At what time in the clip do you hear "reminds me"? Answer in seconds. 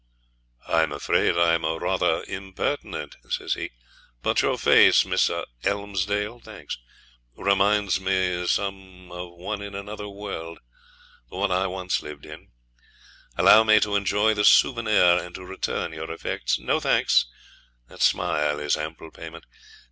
7.37-8.33